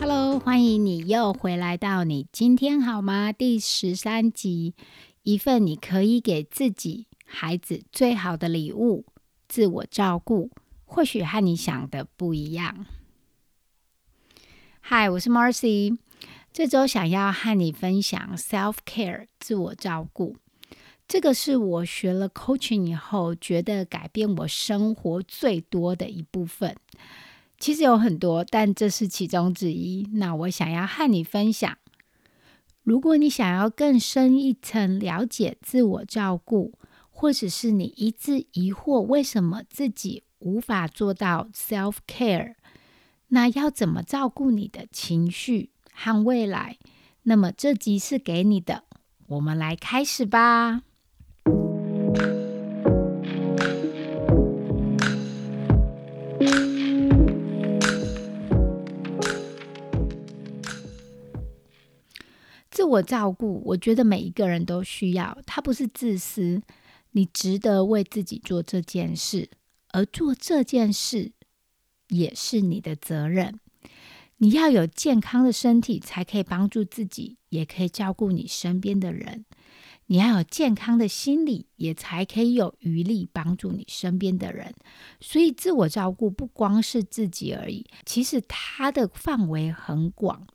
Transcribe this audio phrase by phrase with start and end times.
[0.00, 3.32] Hello，欢迎你又回来到你今天好吗？
[3.32, 4.72] 第十三集，
[5.24, 9.04] 一份你可以给自己、孩子最好的礼物——
[9.46, 10.50] 自我照顾。
[10.86, 12.86] 或许和你想的不一样。
[14.80, 15.98] 嗨，我是 Marcy，
[16.50, 20.38] 这周想要和你分享 self care 自我照顾。
[21.06, 26.74] 这个是我学了 coaching 以后，觉得改变我生活最多的一部分。
[27.60, 30.08] 其实有很多，但这是其中之一。
[30.14, 31.78] 那我想要和你分享，
[32.82, 36.74] 如果你想要更深一层了解自我照顾，
[37.10, 40.24] 或者是你一直疑惑为什么自己。
[40.42, 42.54] 无法做到 self care，
[43.28, 46.78] 那要怎么照顾你的情绪和未来？
[47.24, 48.84] 那么这集是给你的，
[49.26, 50.80] 我们来开始吧。
[62.90, 66.60] 我照顾，我觉得每一个人都需要，他不是自私，
[67.12, 69.48] 你值得为自己做这件事。
[69.92, 71.32] 而做这件事
[72.08, 73.58] 也是你的责任。
[74.38, 79.44] 你要有健康的身体，才可以帮助自己，也可以照顾你身边的人。
[80.06, 84.74] 你要有健康的心理，也才可以有余力帮助你身边的人。
[85.20, 90.46] 所以，自我照顾不光是自己而已，其实它的范围很广。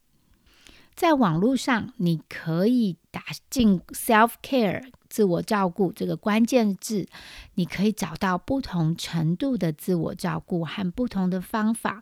[0.95, 4.85] 在网络上，你可以打进 self care。
[5.07, 7.07] 自我照顾这个关键字，
[7.53, 12.01] 你可以找到不同程度的自我照顾和不同的方法。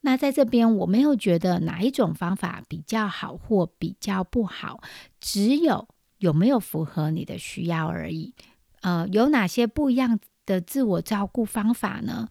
[0.00, 4.80] 那在这边，我没有觉得哪一种方法比较好或比较不好，
[5.20, 5.86] 只有
[6.18, 8.32] 有没有符合你的需要而已。
[8.80, 12.28] 呃，有哪些不一样的自我照顾方法呢？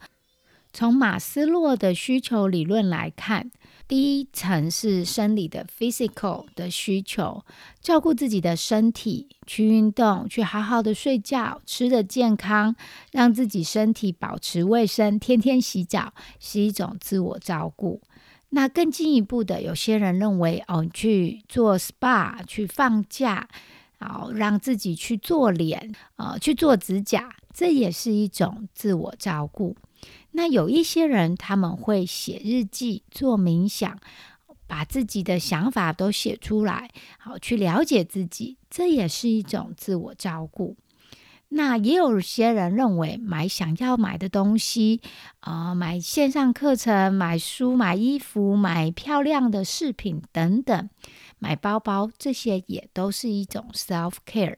[0.75, 3.49] 从马斯洛的需求理论来看。
[3.87, 7.45] 第一层是生理的 physical 的需求，
[7.79, 12.75] 照顾自己的身体，去运动，去好好的睡觉，吃的健康，
[13.13, 18.01] 让自己身体保持卫生，天天洗澡是一种自我照顾。
[18.49, 23.47] 那更进一步的，有些人认为哦，去做 SPA，去放假，
[23.99, 29.77] 好让自己去做脸，啊，去做指甲，这也是一种自我照顾。
[30.37, 33.97] 那有一些人，他们会写日记、做冥想，
[34.67, 40.75] 把自己的想法都写出来，好去了解自己，这也是一种自我照顾。
[41.47, 44.99] 那也有些人认为，买想要买的东西，
[45.39, 50.89] 啊，买线上课程、买书、买衣服、买漂亮的饰品等等，
[51.39, 54.57] 买包包，这些也都是一种 self care。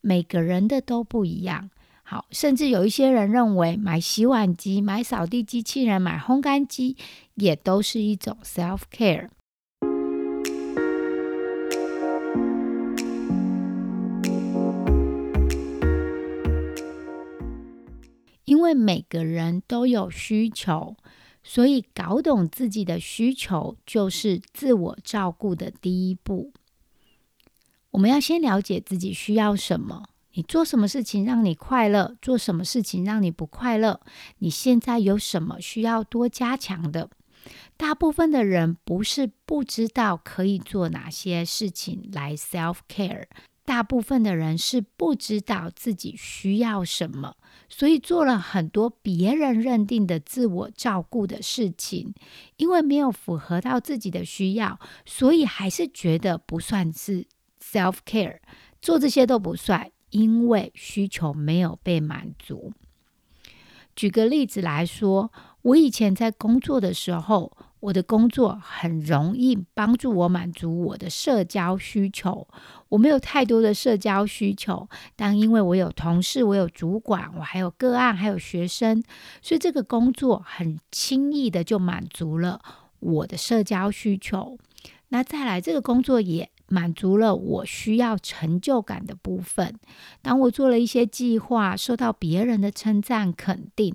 [0.00, 1.70] 每个人的都不一样。
[2.08, 6.96] 好，甚至有一些人认为买洗碗机、买扫地机器人、买烘干机，
[7.34, 9.28] 也都是一种 self care。
[18.44, 20.94] 因为每个人都有需求，
[21.42, 26.52] 所以搞懂自己的需求就是自我照顾的第一步。
[27.90, 30.04] 我们要先了解自己需要什么。
[30.36, 32.14] 你做什么事情让你快乐？
[32.20, 34.00] 做什么事情让你不快乐？
[34.38, 37.08] 你现在有什么需要多加强的？
[37.78, 43.24] 大部分的人不是不知道可以做哪些事情来 self care，
[43.64, 47.36] 大部分的人是不知道自己需要什么，
[47.70, 52.12] 所以做了很多别人认定的自我照顾的事情，
[52.58, 57.24] 因为没有符合到自己的需要，所以还是觉得不算是
[57.62, 58.40] self care，
[58.82, 59.90] 做这些都不算。
[60.16, 62.72] 因为需求没有被满足。
[63.94, 65.30] 举个例子来说，
[65.60, 72.48] 我以前在工作的时候，我的工作很容易帮助我满足我的社交需求。
[72.88, 79.02] 我没有太多的社交需求，但因为我有同事，我有主管，我还有个案，还有学生，
[79.42, 82.60] 所以这个工作很轻易的就满足了
[83.00, 84.58] 我的社交需求。
[85.08, 86.50] 那再来，这个工作也。
[86.68, 89.78] 满足了我需要成就感的部分。
[90.22, 93.94] 当我做了一些计划，受到别人的称赞肯定，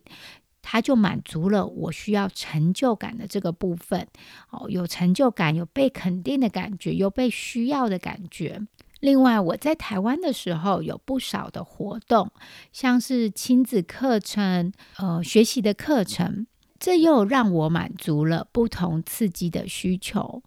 [0.62, 4.08] 它就满足了我需要成就感的这个部分。
[4.52, 8.62] 哦，有成就感，有被肯定的感觉，有被需要的感觉。
[9.00, 12.32] 另外，我在台湾的时候有不少的活动，
[12.72, 16.46] 像是亲子课程、呃学习的课程，
[16.80, 20.44] 这又让我满足了不同刺激的需求。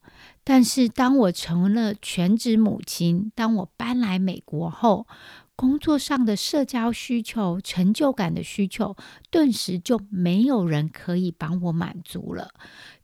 [0.47, 5.07] 但是，当我成了全职母亲，当我搬来美国后，
[5.57, 8.95] 工作上的社交需求、成就感的需求，
[9.31, 12.53] 顿时就没有人可以帮我满足了。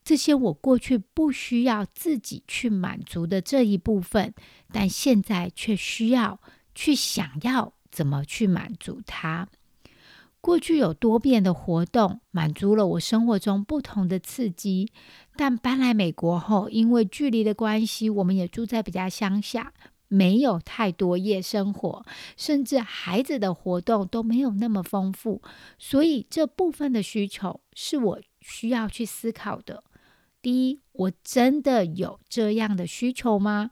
[0.04, 4.34] 这些我过去不需要自己去满足的这一部分，
[4.70, 6.40] 但现在却需要
[6.74, 9.48] 去想要怎么去满足它。
[10.40, 14.90] 过去有多变的活动，满足了我生活中不同的刺激，
[15.36, 19.72] 但搬来美国后，因为距离的关系，我们也住在比较乡下。
[20.12, 22.04] 没有太多夜生活，
[22.36, 25.40] 甚至孩子的活动都没有那么丰富，
[25.78, 29.84] 所以这部分的需求是我需要去思考的。
[30.42, 33.70] 第一，我真的有这样的需求吗？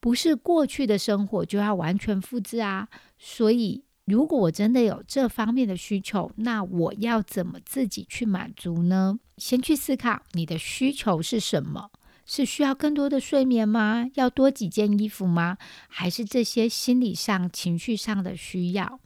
[0.00, 2.88] 不是过去的生活就要完全复制啊。
[3.16, 9.18] 所以，如果我真的有这方面的需求，那我要怎么自己去满足呢？
[9.38, 11.90] 先去思考你的需求是什么。
[12.26, 14.08] 是需要更多的睡眠吗？
[14.14, 15.58] 要多几件衣服吗？
[15.88, 18.98] 还是这些心理上、情绪上的需要？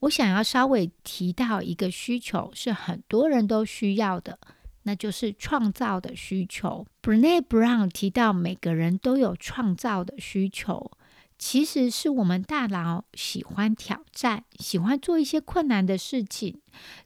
[0.00, 4.38] 我想要稍微提到一个需求，是很多人都需要的，
[4.84, 6.86] 那就是创造的需求。
[7.02, 10.90] Brene Brown 提到，每个人都有创造的需求。
[11.36, 16.60] 其实是我们大脑喜欢挑战，喜欢做一些困难的事情。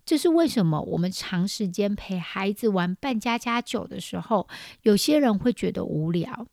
[0.04, 0.80] 这是为什么？
[0.80, 4.48] 我们长时间陪孩子玩扮家家酒的时候，
[4.82, 6.46] 有些人会觉得无聊。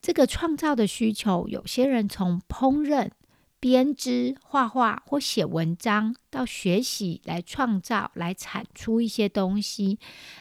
[0.00, 3.10] 这个创造的需求，有些人从烹饪、
[3.58, 9.98] 编织、画画或写文章，到学习来创造、来产出一些东西，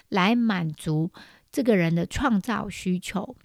[0.09, 1.11] 来满足
[1.51, 3.35] 这个人的创造需求。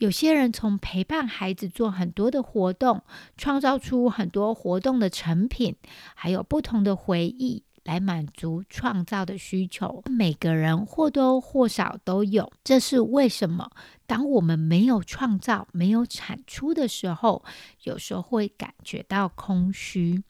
[0.00, 3.02] 有些人从陪伴孩子做很多的活动，
[3.36, 5.76] 创造出很多活动的成品，
[6.14, 10.02] 还有不同的回忆来满足创造的需求。
[10.10, 13.70] 每个人或多或少都有，这是为什么？
[14.06, 17.44] 当我们没有创造、没有产出的时候，
[17.82, 20.22] 有时候会感觉到空虚。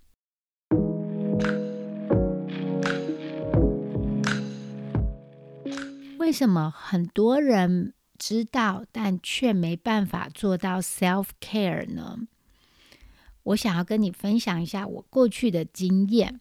[6.19, 7.95] 为什么很多人？
[8.21, 12.19] 知道，但却没办法做到 self care 呢？
[13.45, 16.39] 我想要跟你分享一下我过去的经验。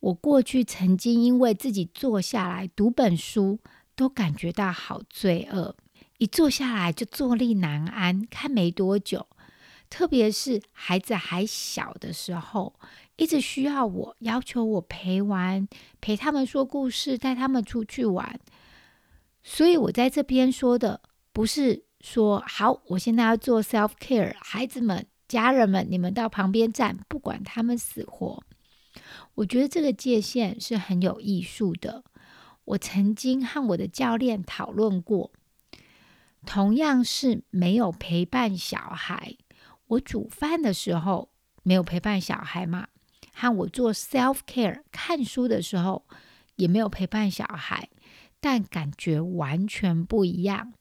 [0.00, 3.58] 我过去曾经因为自己坐下来读本书，
[3.94, 5.74] 都感觉到好罪恶，
[6.18, 8.26] 一坐下来就坐立难安。
[8.30, 9.26] 看没多久，
[9.88, 12.74] 特别是孩子还小的时候，
[13.16, 15.66] 一直需要我，要求我陪玩，
[16.02, 18.38] 陪他们说故事，带他们出去玩。
[19.48, 21.00] 所以，我在这边说的
[21.32, 28.42] 不是说好，我现在要做 self care，孩子们、家人们，你们到旁边站，不管他们死活。
[29.36, 32.02] 我觉得这个界限是很有艺术的。
[32.64, 35.30] 我曾经和我的教练讨论过，
[36.44, 39.36] 同样是没有陪伴小孩，
[39.86, 41.30] 我煮饭的时候
[41.62, 42.88] 没有陪伴小孩嘛，
[43.32, 46.04] 和我做 self care 看书的时候
[46.56, 47.88] 也没有陪伴小孩。
[48.46, 50.72] 但感觉完全不一样。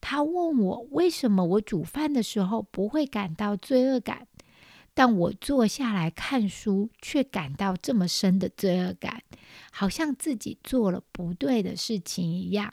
[0.00, 4.26] 他问我为什么我煮饭的时候不会感到罪恶感，
[4.94, 9.22] 但我坐下来看书却感到这么深的罪恶感，
[9.70, 12.72] 好像自己做了不对的事情一样。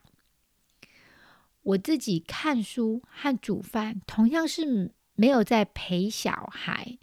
[1.63, 6.97] 我自己看书和煮饭，同样是没有在陪小孩，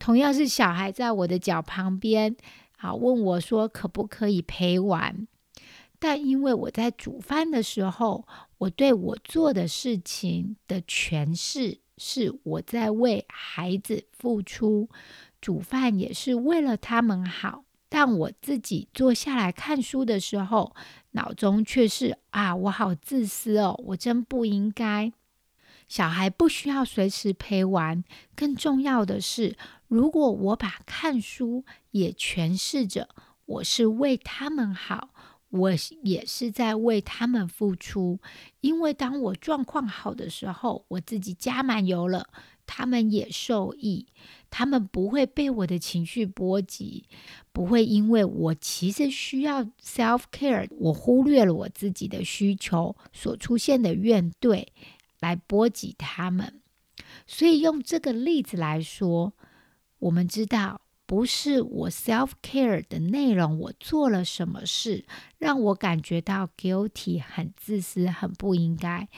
[0.00, 2.34] 同样是小孩在我的脚旁边，
[2.76, 5.28] 好问我说可不可以陪玩。
[5.98, 8.26] 但因为我在煮饭的时候，
[8.58, 14.88] 我对我做的事情的诠释是我在为孩子付出，
[15.40, 17.64] 煮饭也是为了他们好。
[17.88, 20.74] 但我自己坐下来看书的时候，
[21.12, 25.12] 脑中却是啊，我好自私哦，我真不应该。
[25.88, 28.02] 小孩不需要随时陪玩，
[28.34, 33.08] 更重要的是，如果我把看书也诠释着
[33.46, 35.10] 我是为他们好。
[35.50, 35.70] 我
[36.02, 38.18] 也是在为他们付出，
[38.60, 42.28] 因为当我状况好的时候，我自己加满油了，
[42.66, 44.06] 他们也受益。
[44.50, 47.04] 他们不会被我的情绪波及，
[47.52, 54.66] 不会因为我其实需要 self care，我忽略了我自己的需求所出现的怨怼
[55.20, 56.60] 来波及他们。
[57.26, 59.32] 所以用这个例子来说，
[59.98, 65.04] 我们知道不是我 self care 的内容，我做了什么事
[65.38, 69.08] 让我感觉到 guilty，很自私，很不应该，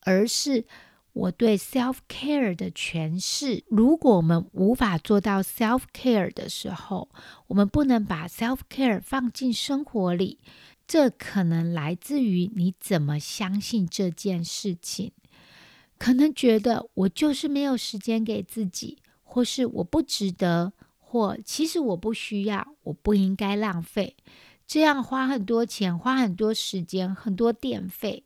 [0.00, 0.66] 而是
[1.14, 3.64] 我对 self care 的诠释。
[3.68, 7.08] 如果我们无法做到 self care 的时候，
[7.46, 10.38] 我们不能把 self care 放进生活里，
[10.86, 15.12] 这可能来自于你怎么相信这件事情。
[15.96, 20.74] 可能觉得我就是没有时间给自己，或是我不值得。
[21.10, 24.16] 或其实我不需要，我不应该浪费，
[24.64, 28.22] 这样花很多钱、花很多时间、很多电费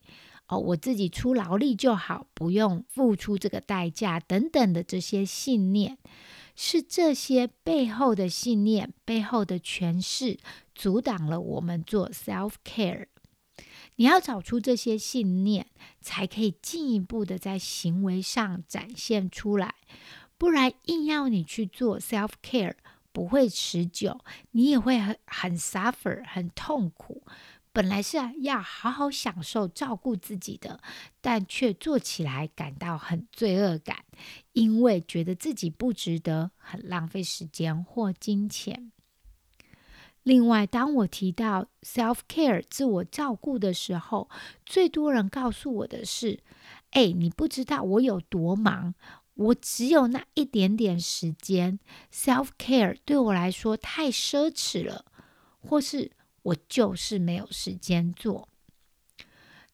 [0.48, 5.96] 哦，我自己出劳力就好，不用付出这个代价等等的这些信念，
[6.54, 10.38] 是这些背后的信念背后的诠释
[10.74, 13.06] 阻挡了我们做 self care。
[13.96, 15.68] 你要找出这些信念，
[16.02, 19.76] 才可以进一步的在行为上展现出来。
[20.44, 22.74] 不然硬要你去做 self care，
[23.12, 24.20] 不会持久，
[24.50, 27.22] 你也会很很 suffer，很痛苦。
[27.72, 30.78] 本来是要好好享受照顾自己的，
[31.22, 34.04] 但却做起来感到很罪恶感，
[34.52, 38.92] 因为觉得自己不值得，很浪费时间或金钱。
[40.22, 44.28] 另外，当我提到 self care 自我照顾的时候，
[44.66, 46.40] 最多人告诉我的是
[46.92, 48.94] ：“哎，你不知道我有多忙。”
[49.34, 51.78] 我只有那一点点时间
[52.12, 55.04] ，self care 对我来说太奢侈了，
[55.60, 56.12] 或是
[56.42, 58.48] 我就是没有时间做。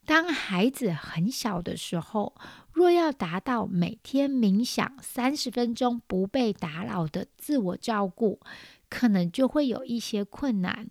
[0.06, 2.34] 当孩子很小的时候，
[2.72, 8.40] 若要达到每天冥想三十分钟不被打扰的自我照顾，
[8.88, 10.88] 可能就会有一些困难。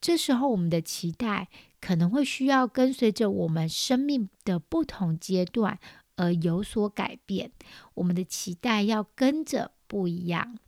[0.00, 1.48] 这时候，我们的期待
[1.80, 5.78] 可能会需要跟随着我们生命的不同阶段。
[6.16, 7.52] 而有所改变，
[7.94, 10.58] 我们的期待要跟着不一样。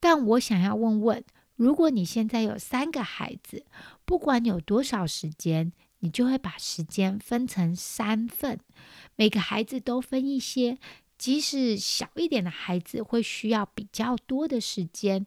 [0.00, 1.24] 但我想要问问：
[1.56, 3.64] 如果你现在有三个孩子，
[4.04, 8.60] 不管有多少时间，你就会把时间分成三份，
[9.16, 10.78] 每个孩子都分一些。
[11.18, 15.26] 即使小一点的孩子会需要比较多的时间，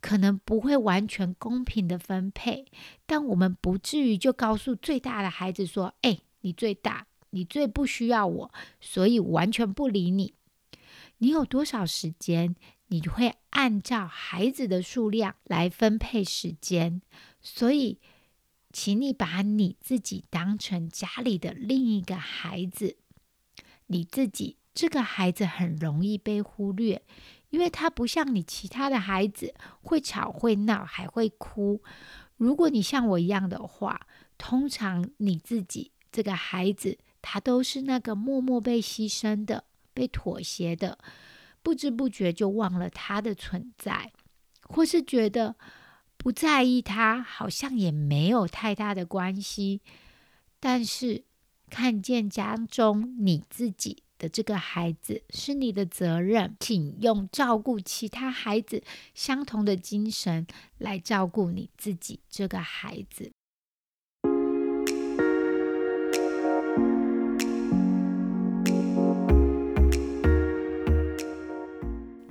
[0.00, 2.64] 可能不会完全公平的分配，
[3.04, 10.34] 但我们不至于就告诉最大的孩子说：“哎，你最大。”你最不需要我，所以完全不理你。
[11.18, 12.54] 你有多少时间，
[12.86, 17.02] 你会按照孩子的数量来分配时间。
[17.40, 17.98] 所以，
[18.72, 22.96] 请你把你自己当成家里的另一个孩子。
[23.88, 27.02] 你自己这个孩子很容易被忽略，
[27.50, 31.82] 因为他不像你其他的孩子会吵会闹还会哭。
[32.36, 34.06] 如果你像我一样的话，
[34.38, 36.98] 通常你自己这个孩子。
[37.20, 40.98] 他都是那个默默被牺牲的、被妥协的，
[41.62, 44.12] 不知不觉就忘了他的存在，
[44.62, 45.56] 或是觉得
[46.16, 49.80] 不在意他，好像也没有太大的关系。
[50.60, 51.24] 但是
[51.70, 58.82] 看见家中你自己的这个孩子是你的责任，请用照顾其他孩子
[59.14, 60.46] 相同的精神
[60.78, 63.30] 来照顾你自己这个孩子。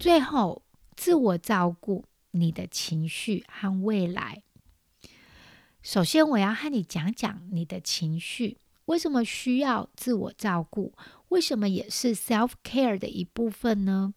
[0.07, 0.61] 最后，
[0.95, 4.41] 自我照顾你的情绪和未来。
[5.81, 10.93] 首先，我要和你讲讲你的情绪为什么需要自我照顾，
[11.27, 14.13] 为什么也是 self care 的一部分呢？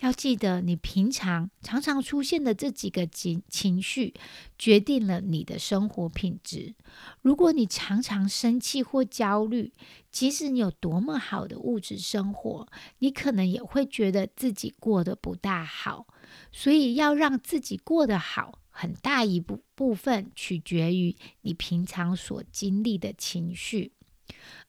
[0.00, 4.12] 要记得，你平常常常出现的这几个情情绪，
[4.58, 6.74] 决定了你的生活品质。
[7.22, 9.72] 如果你常常生气或焦虑，
[10.10, 16.06] 即使你有多么好的物质生活，你可能也会觉得自己过得不大好。
[16.52, 23.92] 所以，要让自己过得好，很大一部部分取决于你平常所经历的情绪。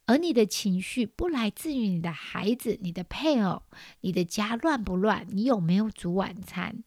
[0.08, 3.62] 而你的情绪不来自于你的孩子、你的配偶、
[4.02, 6.84] 你的家乱不乱，你有没有煮晚餐，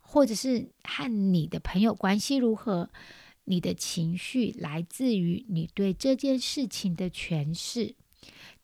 [0.00, 2.90] 或者是和你的朋友关系如何？
[3.44, 7.94] 你的情绪来自于你对这件事情的诠释。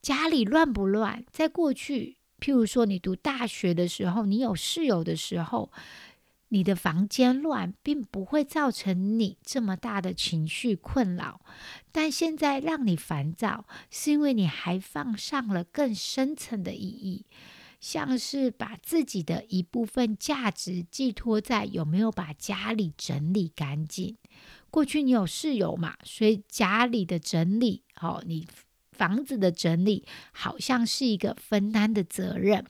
[0.02, 1.25] 家里乱不乱？
[1.31, 5.71] 在过去，譬如说你读大学的时候，你有室友的时候。
[6.48, 11.40] 你的房间乱，并不会造成你这么大的情绪困扰，
[11.90, 17.26] 但现在让你烦躁，是因为你还放上了更深层的意义，
[17.80, 24.16] 像是把自己的一部分价值寄托在有没有把家里整理干净。
[24.70, 28.46] 过去你有室友嘛，所以家里的整理，哦，你
[28.92, 32.64] 房子的整理，好像是一个分担的责任。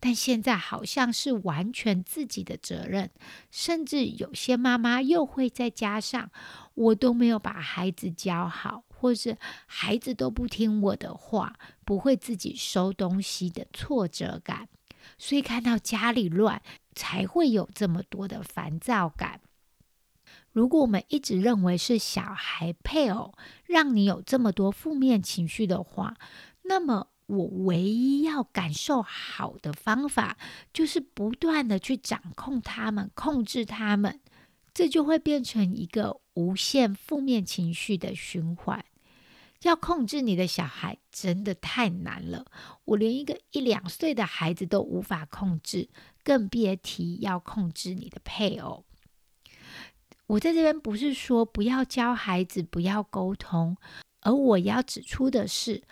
[0.00, 3.10] 但现在好像是完全自己的责任，
[3.50, 6.30] 甚至有些妈妈又会再加上
[6.74, 9.36] 我都没有把孩子教好，或是
[9.66, 14.68] 孩子都不听我的话，不会自己收东西的挫折感，
[15.18, 16.62] 所以看到家里乱，
[16.94, 19.40] 才会有这么多的烦躁感。
[20.52, 26.16] 如果我们一直认为是小孩、配偶让你有这么多负面情绪的话，
[26.62, 27.08] 那么。
[27.28, 30.38] 我唯一要感受好的方法，
[30.72, 34.18] 就是不断的去掌控他们、控制他们，
[34.72, 38.82] 这就会变成一个无限负面情绪的循环。
[39.60, 42.46] 要控制你的小孩真的太难了，
[42.86, 45.90] 我连一个一两岁的孩子都无法控制，
[46.24, 48.86] 更别提要控制你的配偶。
[50.28, 53.76] 我在这边不是说不要教孩子、不要沟通，
[54.22, 55.82] 而我要指出的是。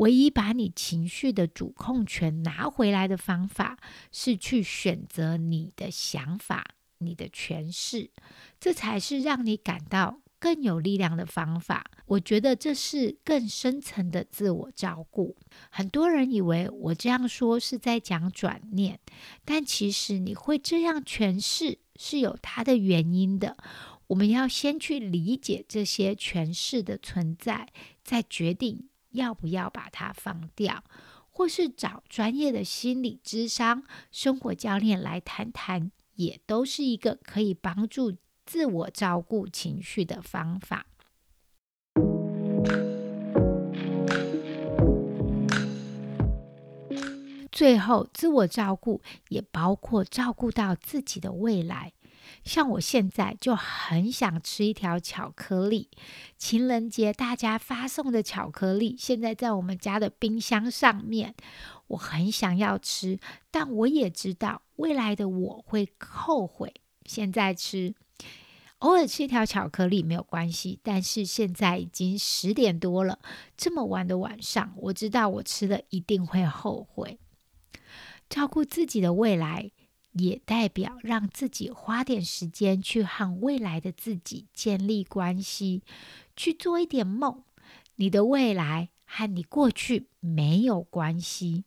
[0.00, 3.78] 唯一把你情绪的主控权拿回来的方法，
[4.10, 8.10] 是去选择你的想法、你的诠释，
[8.58, 11.84] 这才是让你感到更有力量的方法。
[12.06, 15.36] 我觉得这是更深层的自我照顾。
[15.70, 18.98] 很多人以为我这样说是在讲转念，
[19.44, 23.58] 但其实你会这样诠释是有它的原因的。
[24.06, 27.68] 我们要先去理解这些诠释的存在，
[28.02, 28.89] 再决定。
[29.10, 30.84] 要不要把它放掉，
[31.30, 40.86] 或是找专业的心理咨商、生活教练来谈谈，也都是一个可以帮助自我照顾情绪的方法。
[47.52, 51.92] 最后，自我照顾也包括照顾到自己的未来。
[52.42, 55.90] 像我现在就很想吃一条巧克力，
[56.38, 61.34] 情人节大家发送的巧克力，现在在我们家的冰箱上面，
[61.88, 63.20] 我很想要吃，
[63.50, 66.72] 但我也知道未来的我会后悔。
[67.04, 67.94] 现在吃，
[68.78, 73.18] 偶尔吃一条巧克力没有关系，但是现在已经十点多了，
[73.56, 77.18] 这么晚的晚上，我知道我吃了一定会后悔。
[78.28, 79.70] 照顾自己的未来。
[80.12, 85.82] 也代表让自己花点时间去和未来的自己建立关系，
[86.34, 87.44] 去做一点梦。
[87.96, 91.64] 你的未来和你过去没有关系。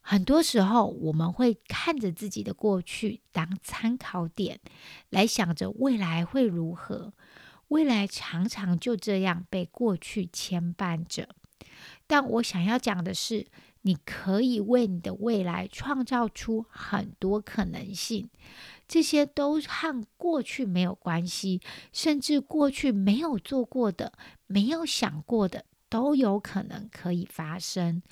[0.00, 4.60] 很多时候，我们会看着自己的过去当参考点，
[5.10, 7.12] 来想着未来会如何。
[7.68, 11.28] 未来常常就这样被过去牵绊着。
[12.06, 13.46] 但我想要讲的是。
[13.82, 18.30] 你可以为你的未来创造出很多可能性，
[18.86, 21.60] 这些都和过去没有关系，
[21.92, 24.12] 甚至过去没有做过的、
[24.46, 28.02] 没有想过的，都有可能可以发生。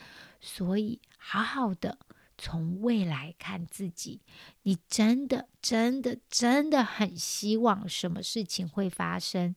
[0.41, 1.99] 所以，好好的
[2.37, 4.23] 从未来看自己，
[4.63, 9.55] 你真的、真的、真的很希望什么事情会发生，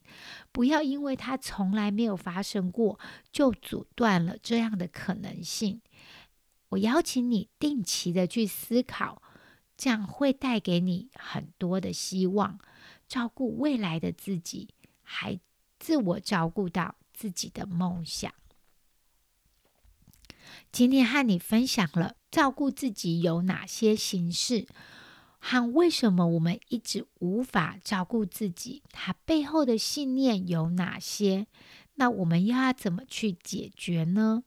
[0.52, 2.99] 不要因为它从来没有发生过，
[3.32, 5.82] 就阻断了这样的可能性。
[6.74, 9.22] 我邀请你定期的去思考，
[9.78, 12.60] 这样会带给你很多的希望，
[13.08, 14.70] 照顾未来的自己，
[15.02, 15.40] 还
[15.80, 18.34] 自我照顾到自己的梦想。
[20.72, 24.68] 今天和你分享了照顾自己有哪些形式，
[25.40, 31.48] 和为什么我们一直无法照顾自己，它背后的信念有哪些？
[31.96, 34.44] 那我们又要怎么去解决呢？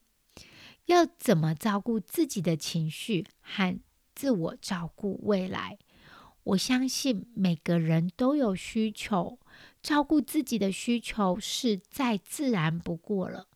[0.87, 3.79] 要怎么照顾自己的情绪和
[4.15, 5.79] 自我照顾未来？
[6.45, 9.39] 我相信每个人都有需求，
[9.83, 13.49] 照顾自己的需求是再自然不过了。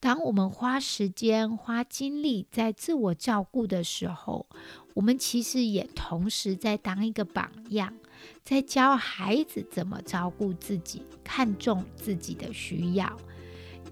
[0.00, 4.46] 当我们花时间、花精力在自我照顾的时候，
[4.94, 7.94] 我们其实也同时在当一个榜样，
[8.42, 13.16] 在教孩子怎么照顾自己，看重自己的需要。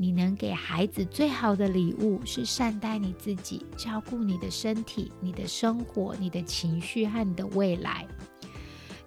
[0.03, 8.05] 你能给孩子最好的礼物是善待你自己，照顾你的身体、你的生活、你的情绪和你的未来。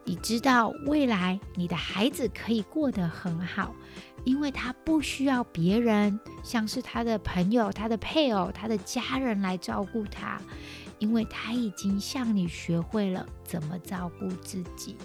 [0.05, 3.75] 你知道未来你的孩子可以过得很好，
[4.23, 10.41] 因为他不需要别人，像是他的朋友、他的配偶、他的家人来照顾他，
[10.97, 14.95] 因为他已经向你学会了怎么照顾自己。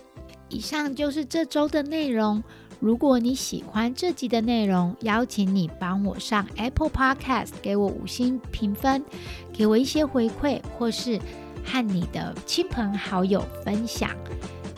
[0.49, 2.41] 以上就是这周的内容。
[2.81, 9.05] 如果你喜欢这集的内容，邀请你帮我上 Apple Podcast，给我五星评分，
[9.53, 11.21] 给我一些回馈，或是
[11.63, 14.11] 和你的亲朋好友分享。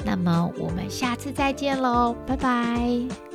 [0.05, 3.32] 那么我们下次再见喽，拜拜。